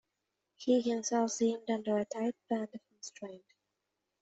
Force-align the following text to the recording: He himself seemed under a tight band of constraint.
He 0.55 0.81
himself 0.81 1.29
seemed 1.29 1.69
under 1.69 1.95
a 1.99 2.05
tight 2.05 2.33
band 2.49 2.69
of 2.73 2.81
constraint. 2.89 3.45